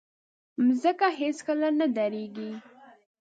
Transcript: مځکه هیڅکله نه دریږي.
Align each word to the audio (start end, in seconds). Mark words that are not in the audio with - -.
مځکه 0.65 1.07
هیڅکله 1.19 1.69
نه 1.79 1.87
دریږي. 1.95 2.51